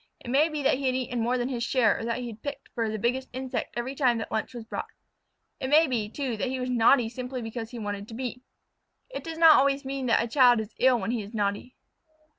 It 0.21 0.31
may 0.31 0.49
be 0.49 0.63
that 0.63 0.79
he 0.79 0.87
had 0.87 0.95
eaten 0.95 1.19
more 1.19 1.37
than 1.37 1.49
his 1.49 1.63
share 1.63 1.99
or 1.99 2.03
that 2.05 2.17
he 2.21 2.25
had 2.25 2.41
picked 2.41 2.69
for 2.73 2.89
the 2.89 2.97
biggest 2.97 3.29
insect 3.33 3.77
every 3.77 3.93
time 3.93 4.17
that 4.17 4.31
lunch 4.31 4.51
was 4.55 4.63
brought. 4.65 4.87
It 5.59 5.69
may 5.69 5.85
be, 5.85 6.09
too, 6.09 6.37
that 6.37 6.47
he 6.47 6.59
was 6.59 6.71
naughty 6.71 7.07
simply 7.07 7.39
because 7.43 7.69
he 7.69 7.77
wanted 7.77 8.07
to 8.07 8.15
be. 8.15 8.41
It 9.11 9.23
does 9.23 9.37
not 9.37 9.57
always 9.57 9.85
mean 9.85 10.07
that 10.07 10.23
a 10.23 10.27
child 10.27 10.59
is 10.59 10.73
ill 10.79 10.99
when 10.99 11.11
he 11.11 11.21
is 11.21 11.35
naughty. 11.35 11.75